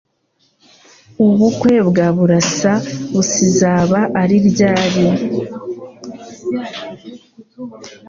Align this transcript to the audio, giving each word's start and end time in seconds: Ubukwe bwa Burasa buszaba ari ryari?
Ubukwe 1.25 1.75
bwa 1.87 2.07
Burasa 2.15 2.73
buszaba 3.13 3.99
ari 4.21 4.37
ryari? 4.47 5.05